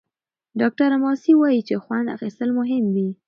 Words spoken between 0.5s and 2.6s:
ډاکټره ماسي وايي چې خوند اخیستل